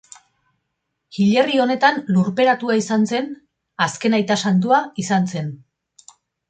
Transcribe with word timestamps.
Hilerri 1.17 1.61
honetan 1.65 2.01
lurperatua 2.15 2.79
izan 2.81 3.07
zen 3.13 3.31
azken 3.89 4.21
aita 4.23 4.43
santua 4.47 4.85
izan 5.07 5.35
zen. 5.37 5.57